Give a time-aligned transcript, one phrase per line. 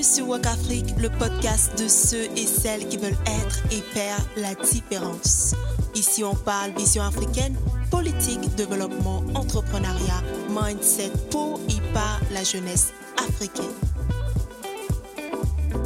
[0.00, 4.16] Bienvenue sur Walk Afrique, le podcast de ceux et celles qui veulent être et faire
[4.38, 5.54] la différence.
[5.94, 7.54] Ici, on parle vision africaine,
[7.90, 13.66] politique, développement, entrepreneuriat, mindset pour et par la jeunesse africaine.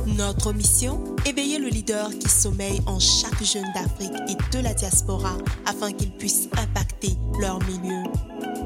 [0.06, 5.36] Notre mission Éveiller le leader qui sommeille en chaque jeune d'Afrique et de la diaspora
[5.66, 8.04] afin qu'ils puissent impacter leur milieu.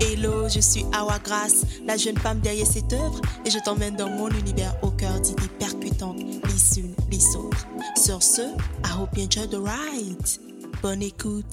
[0.00, 4.08] Hello, je suis Awa Grace, la jeune femme derrière cette œuvre, et je t'emmène dans
[4.08, 7.66] mon univers au cœur d'idées percutantes les unes les autres.
[7.96, 10.26] Sur ce, I hope you enjoy the ride.
[10.82, 11.52] Bonne écoute.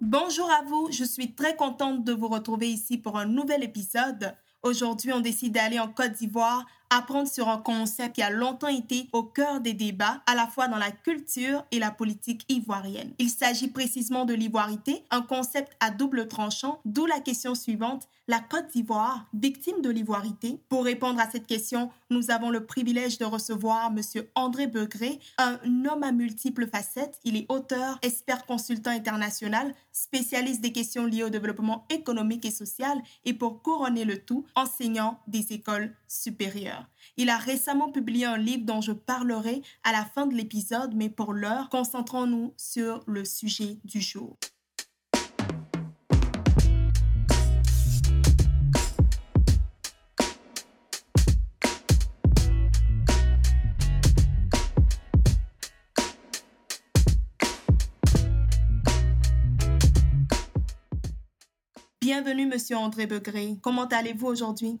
[0.00, 4.32] Bonjour à vous, je suis très contente de vous retrouver ici pour un nouvel épisode.
[4.62, 9.08] Aujourd'hui, on décide d'aller en Côte d'Ivoire apprendre sur un concept qui a longtemps été
[9.12, 13.12] au cœur des débats, à la fois dans la culture et la politique ivoirienne.
[13.18, 18.40] Il s'agit précisément de l'ivoirité, un concept à double tranchant, d'où la question suivante, la
[18.40, 20.60] Côte d'Ivoire, victime de l'ivoirité?
[20.68, 24.24] Pour répondre à cette question, nous avons le privilège de recevoir M.
[24.34, 27.18] André Begré, un homme à multiples facettes.
[27.24, 33.00] Il est auteur, expert consultant international, spécialiste des questions liées au développement économique et social
[33.24, 36.88] et pour couronner le tout, enseignant des écoles supérieures.
[37.16, 41.08] Il a récemment publié un livre dont je parlerai à la fin de l'épisode, mais
[41.08, 44.36] pour l'heure, concentrons-nous sur le sujet du jour.
[62.18, 63.58] Bienvenue, Monsieur André Begré.
[63.60, 64.80] Comment allez-vous aujourd'hui?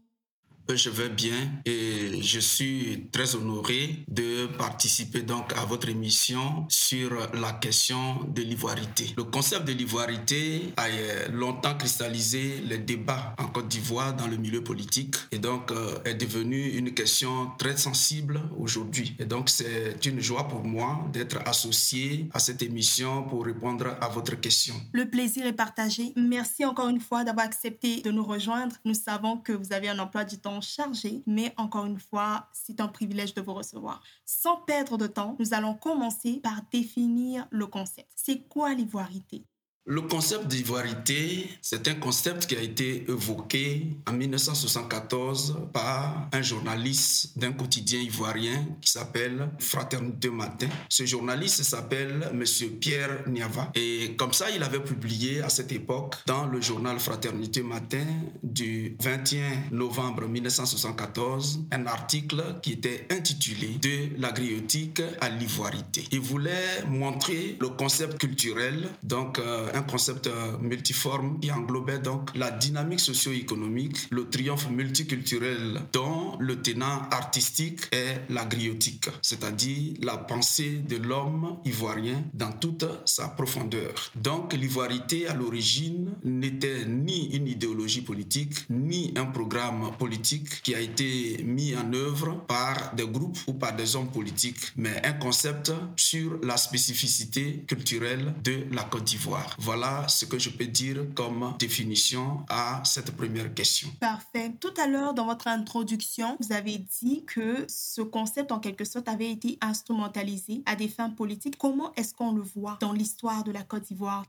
[0.74, 7.10] Je vais bien et je suis très honoré de participer donc à votre émission sur
[7.34, 9.14] la question de l'ivoirité.
[9.16, 14.36] Le concept de l'ivoirité a euh, longtemps cristallisé les débats en Côte d'Ivoire dans le
[14.36, 19.14] milieu politique et donc euh, est devenu une question très sensible aujourd'hui.
[19.20, 24.08] Et donc c'est une joie pour moi d'être associé à cette émission pour répondre à
[24.08, 24.74] votre question.
[24.92, 26.12] Le plaisir est partagé.
[26.16, 28.74] Merci encore une fois d'avoir accepté de nous rejoindre.
[28.84, 32.80] Nous savons que vous avez un emploi du temps chargé, mais encore une fois, c'est
[32.80, 34.02] un privilège de vous recevoir.
[34.24, 38.10] Sans perdre de temps, nous allons commencer par définir le concept.
[38.16, 39.46] C'est quoi l'ivoirité?
[39.88, 47.38] Le concept d'ivoirité, c'est un concept qui a été évoqué en 1974 par un journaliste
[47.38, 50.66] d'un quotidien ivoirien qui s'appelle Fraternité Matin.
[50.88, 53.70] Ce journaliste s'appelle Monsieur Pierre Niava.
[53.76, 58.04] Et comme ça, il avait publié à cette époque dans le journal Fraternité Matin
[58.42, 66.04] du 21 novembre 1974 un article qui était intitulé De l'agriotique à l'ivoirité.
[66.10, 72.30] Il voulait montrer le concept culturel, donc euh, un concept euh, multiforme qui englobait donc
[72.34, 80.78] la dynamique socio-économique, le triomphe multiculturel dont le tenant artistique est l'agriotique, c'est-à-dire la pensée
[80.88, 83.92] de l'homme ivoirien dans toute sa profondeur.
[84.14, 90.80] Donc l'ivoirité à l'origine n'était ni une idéologie politique, ni un programme politique qui a
[90.80, 95.72] été mis en œuvre par des groupes ou par des hommes politiques, mais un concept
[95.96, 99.56] sur la spécificité culturelle de la Côte d'Ivoire.
[99.66, 103.88] Voilà ce que je peux dire comme définition à cette première question.
[103.98, 104.52] Parfait.
[104.60, 109.08] Tout à l'heure, dans votre introduction, vous avez dit que ce concept, en quelque sorte,
[109.08, 111.58] avait été instrumentalisé à des fins politiques.
[111.58, 114.22] Comment est-ce qu'on le voit dans l'histoire de la Côte d'Ivoire?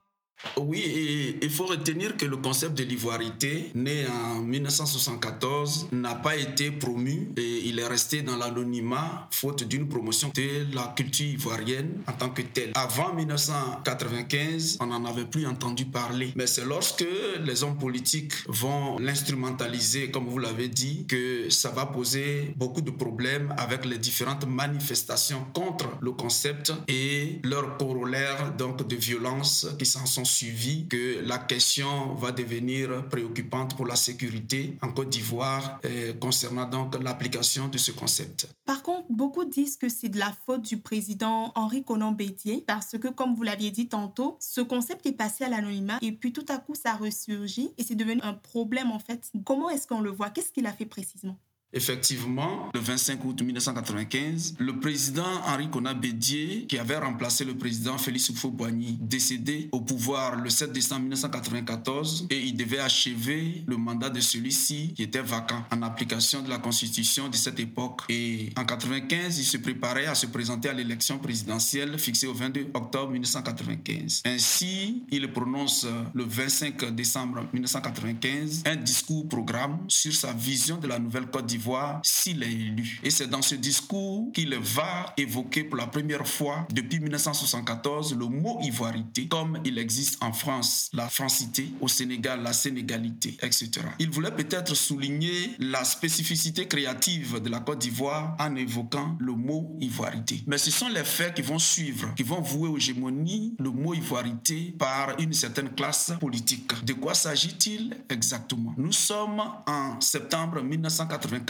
[0.57, 6.71] Oui, il faut retenir que le concept de l'ivoirité, né en 1974, n'a pas été
[6.71, 12.13] promu et il est resté dans l'anonymat faute d'une promotion de la culture ivoirienne en
[12.13, 12.71] tant que telle.
[12.75, 16.33] Avant 1995, on n'en avait plus entendu parler.
[16.35, 17.05] Mais c'est lorsque
[17.43, 22.91] les hommes politiques vont l'instrumentaliser, comme vous l'avez dit, que ça va poser beaucoup de
[22.91, 29.85] problèmes avec les différentes manifestations contre le concept et leur corollaire donc de violence qui
[29.85, 35.79] s'en sont suivi que la question va devenir préoccupante pour la sécurité en Côte d'Ivoire
[35.85, 38.49] euh, concernant donc l'application de ce concept.
[38.65, 42.97] Par contre, beaucoup disent que c'est de la faute du président Henri Conan Bédier parce
[42.97, 46.45] que, comme vous l'aviez dit tantôt, ce concept est passé à l'anonymat et puis tout
[46.49, 49.31] à coup ça ressurgit et c'est devenu un problème en fait.
[49.45, 50.29] Comment est-ce qu'on le voit?
[50.29, 51.37] Qu'est-ce qu'il a fait précisément?
[51.73, 57.97] Effectivement, le 25 août 1995, le président Henri Kona Bédier, qui avait remplacé le président
[57.97, 64.09] Félix Houphouët-Boigny, décédé au pouvoir le 7 décembre 1994, et il devait achever le mandat
[64.09, 68.03] de celui-ci qui était vacant en application de la constitution de cette époque.
[68.07, 72.71] Et en 1995, il se préparait à se présenter à l'élection présidentielle fixée au 22
[72.73, 74.21] octobre 1995.
[74.25, 80.97] Ainsi, il prononce le 25 décembre 1995 un discours programme sur sa vision de la
[80.97, 82.99] nouvelle Côte d'Ivoire d'Ivoire s'il est élu.
[83.03, 88.27] Et c'est dans ce discours qu'il va évoquer pour la première fois depuis 1974 le
[88.27, 93.71] mot ivoirité comme il existe en France, la francité, au Sénégal, la sénégalité, etc.
[93.99, 99.75] Il voulait peut-être souligner la spécificité créative de la Côte d'Ivoire en évoquant le mot
[99.79, 100.43] ivoirité.
[100.45, 103.93] Mais ce sont les faits qui vont suivre, qui vont vouer aux gémonies le mot
[103.93, 106.71] ivoirité par une certaine classe politique.
[106.85, 108.73] De quoi s'agit-il exactement?
[108.77, 111.46] Nous sommes en septembre 1994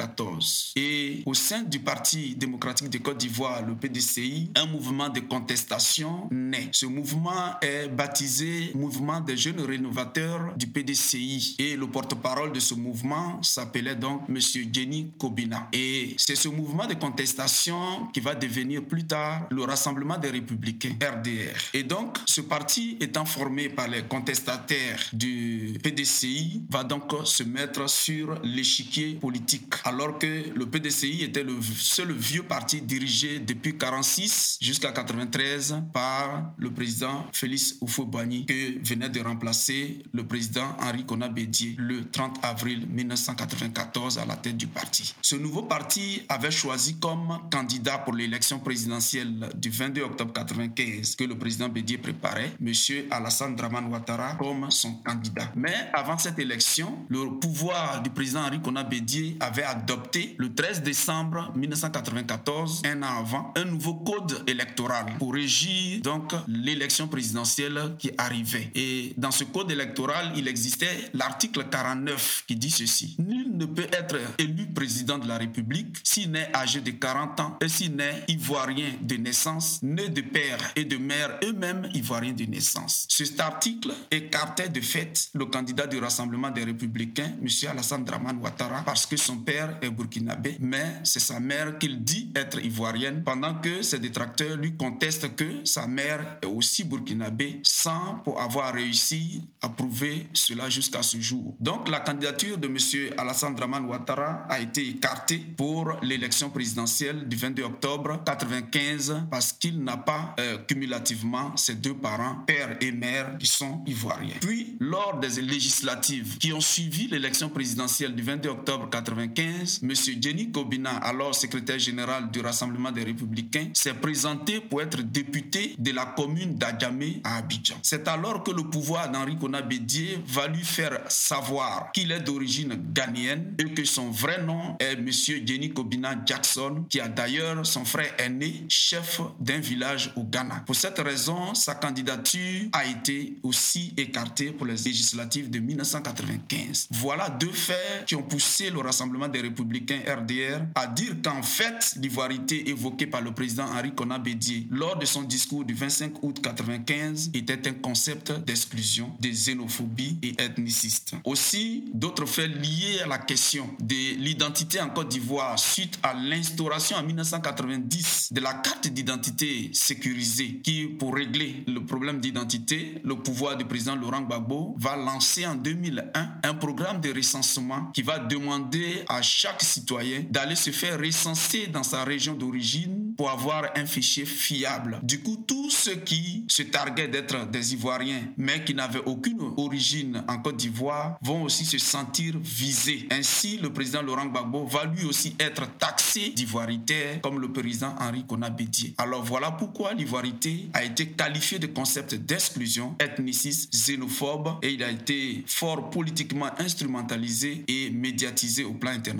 [0.75, 6.27] et au sein du Parti démocratique de Côte d'Ivoire, le PDCI, un mouvement de contestation
[6.31, 6.69] naît.
[6.71, 12.73] Ce mouvement est baptisé Mouvement des jeunes rénovateurs du PDCI et le porte-parole de ce
[12.73, 14.39] mouvement s'appelait donc M.
[14.71, 15.67] Jenny Kobina.
[15.73, 20.95] Et c'est ce mouvement de contestation qui va devenir plus tard le Rassemblement des Républicains,
[21.01, 21.57] RDR.
[21.73, 27.89] Et donc, ce parti étant formé par les contestataires du PDCI va donc se mettre
[27.89, 34.57] sur l'échiquier politique, alors que le PDCI était le seul vieux parti dirigé depuis 46
[34.61, 41.29] jusqu'à 93 par le président Félix Houphouët-Boigny que venait de remplacer le président Henri Konan
[41.29, 45.15] Bédier le 30 avril 1994 à la tête du parti.
[45.21, 51.23] Ce nouveau parti avait choisi comme candidat pour l'élection présidentielle du 22 octobre 1995 que
[51.23, 52.73] le président Bédier préparait, M.
[53.09, 55.49] Alassane Draman Ouattara comme son candidat.
[55.55, 60.81] Mais avant cette élection, le pouvoir du président Henri Konan Bédier avait adopté le 13
[60.81, 68.11] décembre 1994, un an avant, un nouveau code électoral pour régir donc l'élection présidentielle qui
[68.17, 68.71] arrivait.
[68.73, 73.15] Et dans ce code électoral, il existait l'article 49 qui dit ceci.
[73.19, 77.57] Nul ne peut être élu président de la République s'il n'est âgé de 40 ans
[77.61, 82.45] et s'il n'est ivoirien de naissance, né de père et de mère eux-mêmes ivoiriens de
[82.45, 83.05] naissance.
[83.09, 87.69] Cet article écartait de fait le candidat du Rassemblement des Républicains, M.
[87.69, 92.31] Alassane Draman Ouattara, parce que son père est burkinabé, mais c'est sa mère qu'il dit
[92.35, 98.15] être ivoirienne, pendant que ses détracteurs lui contestent que sa mère est aussi burkinabé, sans
[98.23, 101.55] pour avoir réussi à prouver cela jusqu'à ce jour.
[101.59, 102.77] Donc la candidature de M.
[103.17, 109.83] Alassane Draman Ouattara a été écartée pour l'élection présidentielle du 22 octobre 95 parce qu'il
[109.83, 114.35] n'a pas euh, cumulativement ses deux parents, père et mère, qui sont ivoiriens.
[114.41, 119.93] Puis, lors des législatives qui ont suivi l'élection présidentielle du 22 octobre 95, M.
[120.21, 125.91] Jenny Kobina, alors secrétaire général du Rassemblement des Républicains, s'est présenté pour être député de
[125.91, 127.75] la commune d'Adjamé à Abidjan.
[127.83, 129.37] C'est alors que le pouvoir d'Henri
[129.67, 134.93] Bédier va lui faire savoir qu'il est d'origine ghanéenne et que son vrai nom est
[134.93, 135.09] M.
[135.11, 140.63] Jenny Kobina Jackson, qui a d'ailleurs son frère aîné, chef d'un village au Ghana.
[140.65, 146.87] Pour cette raison, sa candidature a été aussi écartée pour les législatives de 1995.
[146.91, 151.95] Voilà deux faits qui ont poussé le Rassemblement des Républicains RDR à dire qu'en fait,
[151.97, 156.37] l'ivoirité évoquée par le président Henri Konan Bédier lors de son discours du 25 août
[156.37, 161.15] 1995 était un concept d'exclusion, de xénophobie et ethniciste.
[161.23, 166.97] Aussi, d'autres faits liés à la question de l'identité en Côte d'Ivoire suite à l'instauration
[166.97, 173.57] en 1990 de la carte d'identité sécurisée qui, pour régler le problème d'identité, le pouvoir
[173.57, 179.03] du président Laurent Gbagbo va lancer en 2001 un programme de recensement qui va demander
[179.07, 184.25] à chaque citoyen d'aller se faire recenser dans sa région d'origine pour avoir un fichier
[184.25, 184.99] fiable.
[185.03, 190.23] Du coup, tous ceux qui se targuaient d'être des Ivoiriens mais qui n'avaient aucune origine
[190.27, 193.07] en Côte d'Ivoire vont aussi se sentir visés.
[193.11, 198.25] Ainsi, le président Laurent Gbagbo va lui aussi être taxé d'ivoirité comme le président Henri
[198.25, 198.95] Konan Bédier.
[198.97, 204.89] Alors voilà pourquoi l'ivoirité a été qualifiée de concept d'exclusion ethniciste, xénophobe et il a
[204.89, 209.16] été fort politiquement instrumentalisé et médiatisé au plan international.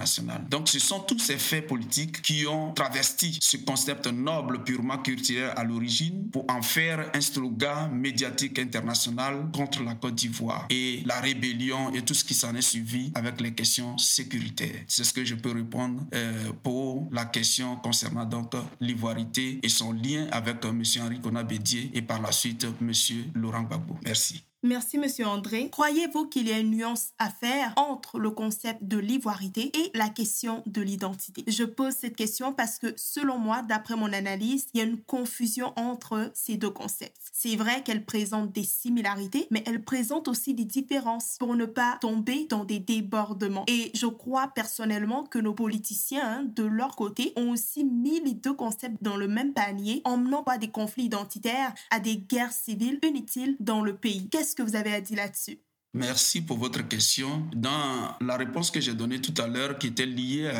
[0.50, 5.51] Donc ce sont tous ces faits politiques qui ont travesti ce concept noble purement culturel
[5.56, 11.20] à l'origine pour en faire un slogan médiatique international contre la Côte d'Ivoire et la
[11.20, 14.84] rébellion et tout ce qui s'en est suivi avec les questions sécuritaires.
[14.88, 19.92] C'est ce que je peux répondre euh, pour la question concernant donc l'ivoirité et son
[19.92, 20.84] lien avec euh, M.
[21.01, 22.92] Henri Bédier et par la suite M.
[23.36, 23.98] Laurent Gbagbo.
[24.04, 24.47] Merci.
[24.64, 25.70] Merci, Monsieur André.
[25.70, 30.10] Croyez-vous qu'il y a une nuance à faire entre le concept de l'ivoirité et la
[30.10, 31.44] question de l'identité?
[31.46, 35.00] Je pose cette question parce que, selon moi, d'après mon analyse, il y a une
[35.00, 37.22] confusion entre ces deux concepts.
[37.34, 42.00] C'est vrai qu'elles présentent des similarités, mais elles présentent aussi des différences pour ne pas
[42.02, 43.66] tomber dans des débordements.
[43.68, 48.34] Et je crois personnellement que nos politiciens, hein, de leur côté, ont aussi mis les
[48.34, 53.00] deux concepts dans le même panier, emmenant pas des conflits identitaires à des guerres civiles
[53.04, 54.30] inutiles dans le pays.
[54.48, 55.60] Qu'est-ce que vous avez à dire là-dessus?
[55.94, 57.48] Merci pour votre question.
[57.56, 60.51] Dans la réponse que j'ai donnée tout à l'heure, qui était liée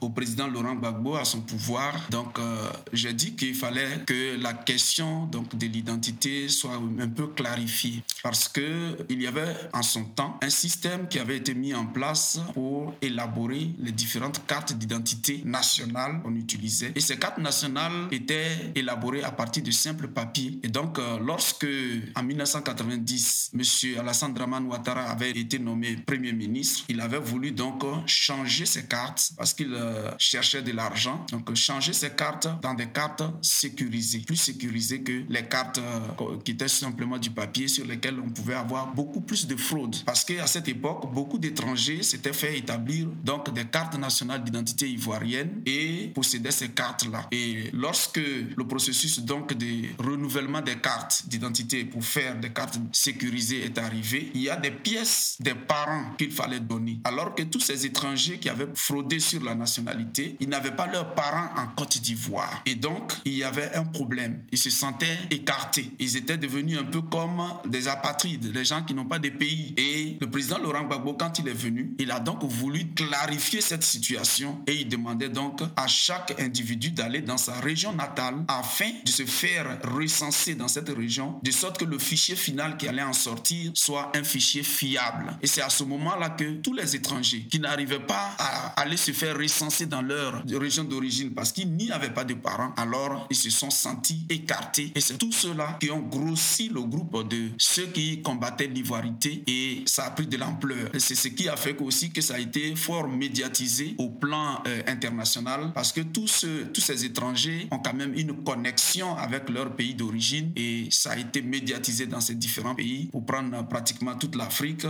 [0.00, 4.52] au président Laurent Gbagbo, à son pouvoir, donc euh, j'ai dit qu'il fallait que la
[4.52, 10.04] question donc de l'identité soit un peu clarifiée, parce que il y avait en son
[10.04, 15.42] temps un système qui avait été mis en place pour élaborer les différentes cartes d'identité
[15.44, 20.58] nationales qu'on utilisait, et ces cartes nationales étaient élaborées à partir de simples papiers.
[20.62, 21.66] Et donc, euh, lorsque
[22.14, 27.82] en 1990, Monsieur Alassane Draman Ouattara avait été nommé Premier ministre, il avait voulu donc
[28.06, 31.24] changer ses cartes parce qu'il euh, cherchait de l'argent.
[31.30, 36.52] Donc changer ses cartes dans des cartes sécurisées, plus sécurisées que les cartes euh, qui
[36.52, 39.96] étaient simplement du papier sur lesquelles on pouvait avoir beaucoup plus de fraude.
[40.04, 45.62] Parce qu'à cette époque, beaucoup d'étrangers s'étaient fait établir donc des cartes nationales d'identité ivoirienne
[45.64, 47.26] et possédaient ces cartes-là.
[47.32, 49.66] Et lorsque le processus donc de
[50.02, 54.65] renouvellement des cartes d'identité pour faire des cartes sécurisées est arrivé, il y a des
[54.70, 57.00] pièces des parents qu'il fallait donner.
[57.04, 61.14] Alors que tous ces étrangers qui avaient fraudé sur la nationalité, ils n'avaient pas leurs
[61.14, 62.62] parents en Côte d'Ivoire.
[62.66, 64.42] Et donc, il y avait un problème.
[64.52, 65.90] Ils se sentaient écartés.
[65.98, 69.74] Ils étaient devenus un peu comme des apatrides, des gens qui n'ont pas de pays.
[69.76, 73.84] Et le président Laurent Gbagbo, quand il est venu, il a donc voulu clarifier cette
[73.84, 79.10] situation et il demandait donc à chaque individu d'aller dans sa région natale afin de
[79.10, 83.12] se faire recenser dans cette région, de sorte que le fichier final qui allait en
[83.12, 85.36] sortir soit un fichier fiable.
[85.42, 89.12] Et c'est à ce moment-là que tous les étrangers qui n'arrivaient pas à aller se
[89.12, 93.36] faire recenser dans leur région d'origine parce qu'ils n'y avaient pas de parents, alors ils
[93.36, 94.92] se sont sentis écartés.
[94.94, 99.82] Et c'est tous ceux-là qui ont grossi le groupe de ceux qui combattaient l'ivoirité et
[99.86, 100.94] ça a pris de l'ampleur.
[100.94, 104.62] Et c'est ce qui a fait aussi que ça a été fort médiatisé au plan
[104.66, 109.74] euh, international parce que tous, tous ces étrangers ont quand même une connexion avec leur
[109.74, 114.36] pays d'origine et ça a été médiatisé dans ces différents pays pour prendre pratiquement toute
[114.36, 114.45] la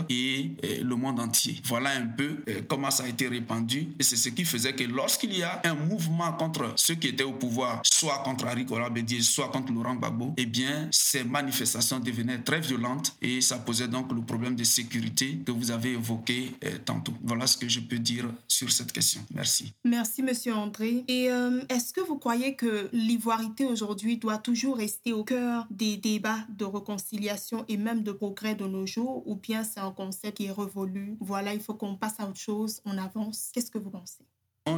[0.09, 0.51] et,
[0.83, 1.61] le monde entier.
[1.65, 3.89] Voilà un peu euh, comment ça a été répandu.
[3.99, 7.25] Et c'est ce qui faisait que lorsqu'il y a un mouvement contre ceux qui étaient
[7.25, 12.43] au pouvoir, soit contre Harry Bédier, soit contre Laurent Gbagbo, eh bien, ces manifestations devenaient
[12.43, 16.79] très violentes et ça posait donc le problème de sécurité que vous avez évoqué euh,
[16.85, 17.15] tantôt.
[17.23, 19.21] Voilà ce que je peux dire sur cette question.
[19.35, 19.73] Merci.
[19.85, 21.05] Merci, Monsieur André.
[21.09, 25.97] Et euh, est-ce que vous croyez que l'ivoirité aujourd'hui doit toujours rester au cœur des
[25.97, 30.47] débats de réconciliation et même de progrès de nos jours, ou c'est un concept qui
[30.47, 31.17] est révolu.
[31.21, 33.51] Voilà, il faut qu'on passe à autre chose, on avance.
[33.53, 34.27] Qu'est-ce que vous pensez?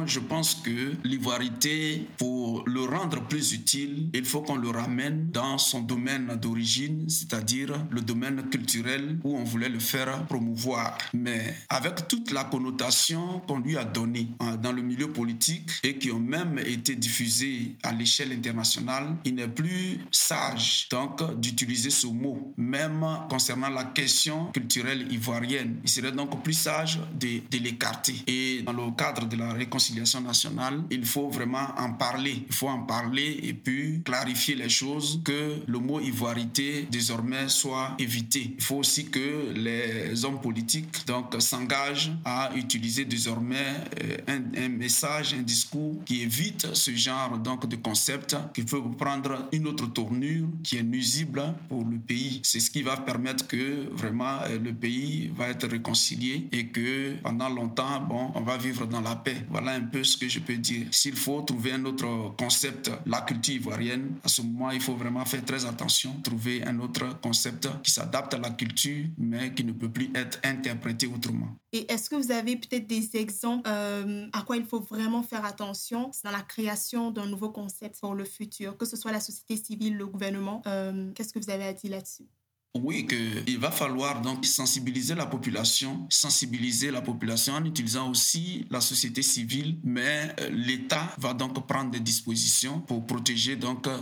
[0.09, 5.57] Je pense que l'ivoirité, pour le rendre plus utile, il faut qu'on le ramène dans
[5.57, 10.97] son domaine d'origine, c'est-à-dire le domaine culturel où on voulait le faire promouvoir.
[11.13, 15.97] Mais avec toute la connotation qu'on lui a donnée hein, dans le milieu politique et
[15.97, 22.07] qui ont même été diffusées à l'échelle internationale, il n'est plus sage donc d'utiliser ce
[22.07, 25.77] mot, même concernant la question culturelle ivoirienne.
[25.83, 28.15] Il serait donc plus sage de, de l'écarter.
[28.27, 29.78] Et dans le cadre de la réconciliation,
[30.21, 32.45] nationale, il faut vraiment en parler.
[32.47, 37.95] Il faut en parler et puis clarifier les choses, que le mot ivoirité désormais soit
[37.99, 38.55] évité.
[38.57, 44.69] Il faut aussi que les hommes politiques donc s'engagent à utiliser désormais euh, un, un,
[44.69, 49.87] message, un discours qui évite ce genre donc de concept qui peut prendre une autre
[49.87, 52.41] tournure qui est nuisible pour le pays.
[52.43, 57.15] C'est ce qui va permettre que vraiment euh, le pays va être réconcilié et que
[57.21, 59.45] pendant longtemps, bon, on va vivre dans la paix.
[59.49, 60.87] Voilà un peu ce que je peux dire.
[60.91, 65.25] S'il faut trouver un autre concept, la culture ivoirienne, à ce moment, il faut vraiment
[65.25, 69.71] faire très attention, trouver un autre concept qui s'adapte à la culture, mais qui ne
[69.71, 71.55] peut plus être interprété autrement.
[71.71, 75.45] Et est-ce que vous avez peut-être des exemples euh, à quoi il faut vraiment faire
[75.45, 76.11] attention?
[76.23, 79.95] Dans la création d'un nouveau concept pour le futur, que ce soit la société civile,
[79.95, 82.27] le gouvernement euh, Qu'est-ce que vous avez à dire là-dessus?
[82.75, 88.79] Oui, qu'il va falloir donc sensibiliser la population, sensibiliser la population en utilisant aussi la
[88.79, 93.99] société civile, mais euh, l'État va donc prendre des dispositions pour protéger donc euh,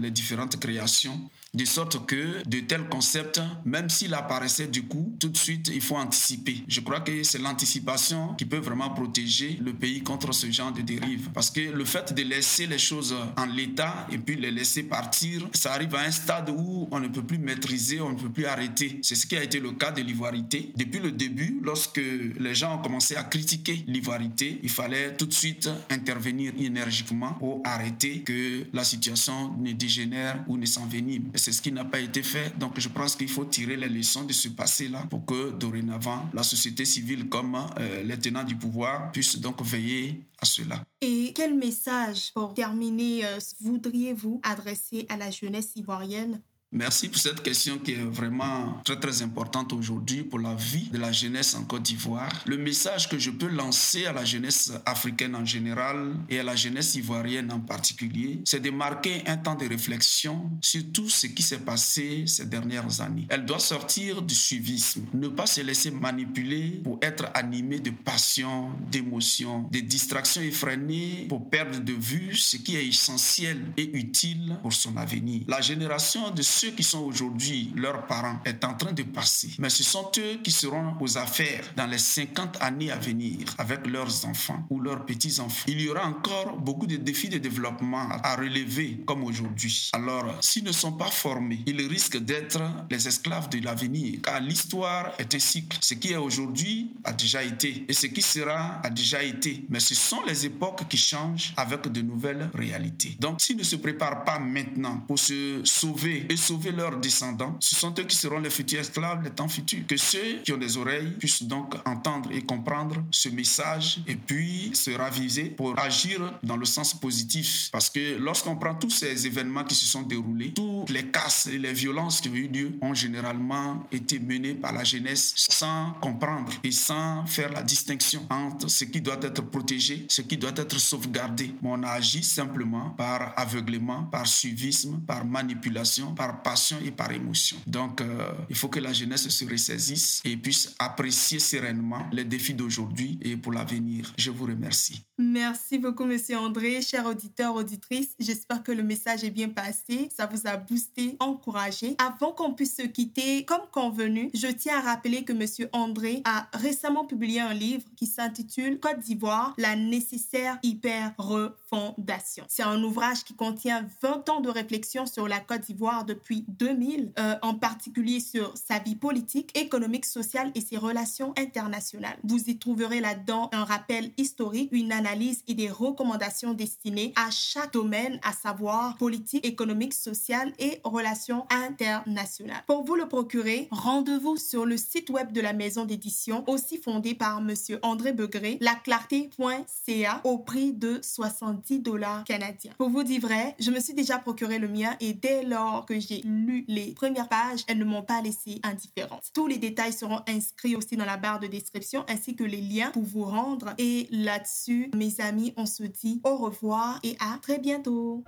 [0.00, 5.28] les différentes créations de sorte que de tels concepts, même s'il apparaissait du coup, tout
[5.28, 6.64] de suite, il faut anticiper.
[6.66, 10.82] Je crois que c'est l'anticipation qui peut vraiment protéger le pays contre ce genre de
[10.82, 11.30] dérive.
[11.32, 15.48] Parce que le fait de laisser les choses en l'état et puis les laisser partir,
[15.52, 18.46] ça arrive à un stade où on ne peut plus maîtriser, on ne peut plus
[18.46, 18.98] arrêter.
[19.02, 20.72] C'est ce qui a été le cas de l'ivoirité.
[20.76, 22.00] Depuis le début, lorsque
[22.38, 27.60] les gens ont commencé à critiquer l'ivoirité, il fallait tout de suite intervenir énergiquement pour
[27.64, 32.22] arrêter que la situation ne dégénère ou ne s'envenime c'est ce qui n'a pas été
[32.22, 32.58] fait.
[32.58, 36.42] Donc je pense qu'il faut tirer les leçons de ce passé-là pour que dorénavant, la
[36.42, 40.82] société civile comme euh, les tenants du pouvoir puissent donc veiller à cela.
[41.02, 46.40] Et quel message, pour terminer, euh, voudriez-vous adresser à la jeunesse ivoirienne?
[46.76, 50.98] Merci pour cette question qui est vraiment très très importante aujourd'hui pour la vie de
[50.98, 52.28] la jeunesse en Côte d'Ivoire.
[52.46, 56.56] Le message que je peux lancer à la jeunesse africaine en général et à la
[56.56, 61.44] jeunesse ivoirienne en particulier, c'est de marquer un temps de réflexion sur tout ce qui
[61.44, 63.28] s'est passé ces dernières années.
[63.28, 68.72] Elle doit sortir du suivisme, ne pas se laisser manipuler pour être animée de passion,
[68.90, 74.72] d'émotion, de distractions effrénées pour perdre de vue ce qui est essentiel et utile pour
[74.72, 75.42] son avenir.
[75.46, 79.70] La génération de ceux qui sont aujourd'hui leurs parents est en train de passer, mais
[79.70, 84.24] ce sont eux qui seront aux affaires dans les 50 années à venir avec leurs
[84.26, 85.64] enfants ou leurs petits-enfants.
[85.68, 89.90] Il y aura encore beaucoup de défis de développement à relever comme aujourd'hui.
[89.92, 95.12] Alors, s'ils ne sont pas formés, ils risquent d'être les esclaves de l'avenir, car l'histoire
[95.18, 95.78] est un cycle.
[95.80, 99.64] Ce qui est aujourd'hui a déjà été, et ce qui sera a déjà été.
[99.68, 103.16] Mais ce sont les époques qui changent avec de nouvelles réalités.
[103.20, 107.74] Donc, s'ils ne se préparent pas maintenant pour se sauver et sauver leurs descendants, ce
[107.74, 109.86] sont eux qui seront les futurs esclaves les temps futurs.
[109.86, 114.70] Que ceux qui ont des oreilles puissent donc entendre et comprendre ce message et puis
[114.74, 117.68] se raviser pour agir dans le sens positif.
[117.72, 120.52] Parce que lorsqu'on prend tous ces événements qui se sont déroulés,
[120.88, 124.84] les casses et les violences qui ont eu lieu ont généralement été menées par la
[124.84, 130.22] jeunesse sans comprendre et sans faire la distinction entre ce qui doit être protégé, ce
[130.22, 131.54] qui doit être sauvegardé.
[131.62, 137.56] On a agi simplement par aveuglement, par suivisme, par manipulation, par passion et par émotion.
[137.66, 142.54] Donc, euh, il faut que la jeunesse se ressaisisse et puisse apprécier sereinement les défis
[142.54, 144.12] d'aujourd'hui et pour l'avenir.
[144.18, 145.04] Je vous remercie.
[145.18, 146.82] Merci beaucoup, Monsieur André.
[146.82, 150.08] Chers auditeurs, auditrices, j'espère que le message est bien passé.
[150.16, 151.94] Ça vous a boosté, encouragé.
[151.98, 156.48] Avant qu'on puisse se quitter, comme convenu, je tiens à rappeler que Monsieur André a
[156.52, 162.44] récemment publié un livre qui s'intitule Côte d'Ivoire, la nécessaire hyper refondation.
[162.48, 167.12] C'est un ouvrage qui contient 20 ans de réflexion sur la Côte d'Ivoire depuis 2000,
[167.20, 172.18] euh, en particulier sur sa vie politique, économique, sociale et ses relations internationales.
[172.24, 177.72] Vous y trouverez là-dedans un rappel historique, une analyse et des recommandations destinées à chaque
[177.72, 182.62] domaine, à savoir politique, économique, sociale et relations internationales.
[182.66, 187.14] Pour vous le procurer, rendez-vous sur le site web de la maison d'édition, aussi fondée
[187.14, 192.72] par Monsieur André Begré, laclarté.ca, au prix de 70 dollars canadiens.
[192.78, 196.00] Pour vous dire vrai, je me suis déjà procuré le mien et dès lors que
[196.00, 199.30] j'ai lu les premières pages, elles ne m'ont pas laissé indifférente.
[199.34, 202.90] Tous les détails seront inscrits aussi dans la barre de description ainsi que les liens
[202.90, 203.74] pour vous rendre.
[203.76, 208.24] Et là-dessus, mes amis, on se dit au revoir et à très bientôt.